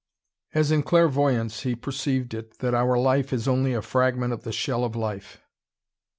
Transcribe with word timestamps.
As 0.55 0.71
in 0.71 0.81
clairvoyance 0.81 1.59
he 1.61 1.75
perceived 1.75 2.33
it: 2.33 2.57
that 2.57 2.73
our 2.73 2.97
life 2.97 3.31
is 3.31 3.47
only 3.47 3.75
a 3.75 3.83
fragment 3.83 4.33
of 4.33 4.41
the 4.41 4.51
shell 4.51 4.83
of 4.83 4.95
life. 4.95 5.39